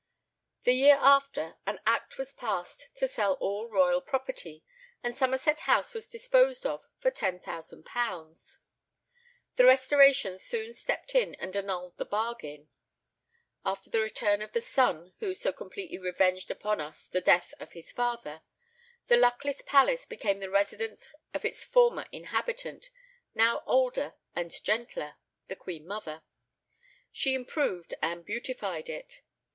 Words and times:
The 0.63 0.73
year 0.73 0.97
after, 0.99 1.57
an 1.67 1.79
Act 1.85 2.17
was 2.17 2.33
passed 2.33 2.87
to 2.95 3.07
sell 3.07 3.33
all 3.33 3.67
royal 3.69 4.01
property, 4.01 4.63
and 5.03 5.15
Somerset 5.15 5.59
House 5.69 5.93
was 5.93 6.07
disposed 6.09 6.65
of 6.65 6.87
for 6.97 7.11
£10,000. 7.11 8.57
The 9.57 9.63
Restoration 9.65 10.39
soon 10.39 10.73
stepped 10.73 11.13
in 11.13 11.35
and 11.35 11.55
annulled 11.55 11.97
the 11.97 12.05
bargain. 12.05 12.69
After 13.63 13.91
the 13.91 14.01
return 14.01 14.41
of 14.41 14.53
the 14.53 14.59
son 14.61 15.13
who 15.19 15.35
so 15.35 15.53
completely 15.53 15.99
revenged 15.99 16.49
upon 16.49 16.81
us 16.81 17.05
the 17.07 17.21
death 17.21 17.53
of 17.59 17.73
his 17.73 17.91
father, 17.91 18.41
the 19.05 19.17
luckless 19.17 19.61
palace 19.67 20.07
became 20.07 20.39
the 20.39 20.49
residence 20.49 21.13
of 21.35 21.45
its 21.45 21.63
former 21.63 22.07
inhabitant, 22.11 22.89
now 23.35 23.61
older 23.67 24.15
and 24.35 24.51
gentler 24.63 25.17
the 25.47 25.55
queen 25.55 25.85
mother. 25.85 26.23
She 27.11 27.35
improved 27.35 27.93
and 28.01 28.25
beautified 28.25 28.89
it. 28.89 29.21